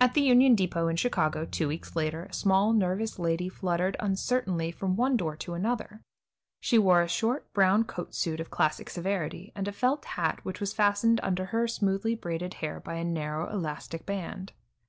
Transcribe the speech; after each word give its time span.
At 0.00 0.14
the 0.14 0.20
Union 0.22 0.56
Depot 0.56 0.88
in 0.88 0.96
Chicago, 0.96 1.44
two 1.44 1.68
weeks 1.68 1.94
later, 1.94 2.24
a 2.24 2.32
small, 2.32 2.72
nervous 2.72 3.16
lady 3.20 3.48
fluttered 3.48 3.96
uncertainly 4.00 4.72
from 4.72 4.96
one 4.96 5.16
door 5.16 5.36
to 5.36 5.54
another. 5.54 6.02
She 6.58 6.78
wore 6.78 7.00
a 7.00 7.06
short, 7.06 7.52
brown 7.52 7.84
coat 7.84 8.12
suit 8.12 8.40
of 8.40 8.50
classic 8.50 8.90
severity, 8.90 9.52
and 9.54 9.68
a 9.68 9.72
felt 9.72 10.04
hat 10.04 10.40
which 10.44 10.58
was 10.58 10.72
fastened 10.74 11.20
under 11.22 11.44
her 11.54 11.68
smoothly 11.68 12.16
braided 12.16 12.54
hair 12.54 12.80
by 12.80 12.94
a 12.94 13.04
narrow 13.04 13.48
elastic 13.52 14.04
band. 14.04 14.50